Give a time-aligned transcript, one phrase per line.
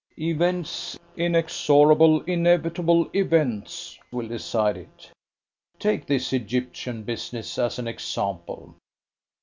[0.17, 5.11] "Events inexorable, inevitable events will decide it.
[5.77, 8.73] Take this Egyptian business as an example.